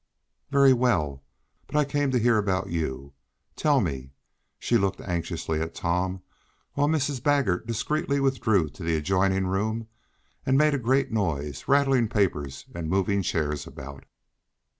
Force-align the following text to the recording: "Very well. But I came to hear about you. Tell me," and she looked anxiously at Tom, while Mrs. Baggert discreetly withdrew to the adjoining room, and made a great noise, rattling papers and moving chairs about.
"Very 0.49 0.73
well. 0.73 1.21
But 1.67 1.75
I 1.75 1.85
came 1.85 2.09
to 2.09 2.17
hear 2.17 2.39
about 2.39 2.71
you. 2.71 3.13
Tell 3.55 3.79
me," 3.81 3.93
and 3.97 4.09
she 4.57 4.75
looked 4.75 4.99
anxiously 4.99 5.61
at 5.61 5.75
Tom, 5.75 6.23
while 6.73 6.87
Mrs. 6.87 7.21
Baggert 7.21 7.67
discreetly 7.67 8.19
withdrew 8.19 8.69
to 8.69 8.81
the 8.83 8.95
adjoining 8.97 9.45
room, 9.45 9.87
and 10.43 10.57
made 10.57 10.73
a 10.73 10.79
great 10.79 11.11
noise, 11.11 11.67
rattling 11.67 12.09
papers 12.09 12.65
and 12.73 12.89
moving 12.89 13.21
chairs 13.21 13.67
about. 13.67 14.05